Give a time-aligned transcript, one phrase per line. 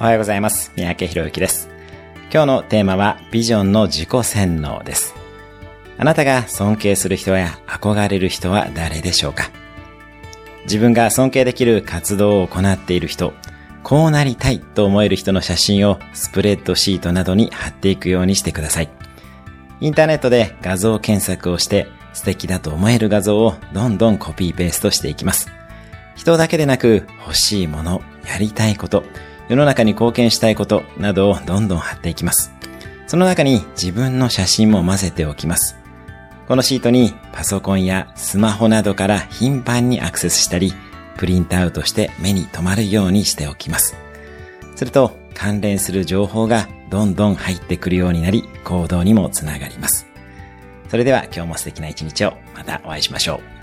[0.00, 0.72] おはようございます。
[0.76, 1.68] 三宅博之です。
[2.32, 5.14] 今日のテーマはビジョンの自己洗脳です。
[5.98, 9.50] あなたが尊敬する人や憧れる人は誰でしょうか？
[10.62, 13.34] 自分が尊敬できる活動を行っている人、
[13.82, 18.88] こうなりたいと思える人の写真をスプレッドシートなどに貼っていくようにしてください。
[19.82, 25.50] インターネットで画像検索をして素敵だと思える画像をどんどんコピーペーストしていきます。
[26.16, 29.04] 人だけでなく欲しいもの、やりたいこと、
[29.50, 32.52] 世の中に貢献したいことなどをどんどん貼っていきます。
[33.08, 35.74] その中に自分の写真も混ぜておきます。
[36.46, 40.72] このシートにパソコンやスマホなどから頻繁にアクセスしたり、
[41.16, 43.96] プリントアウトして目に留まるようにしておきます。
[44.76, 50.06] すると関連する情報がどんどん入ってくるようになり、行動にもつながります。
[50.88, 53.59] それでは今日も素敵な一日をまたお会いしましょう。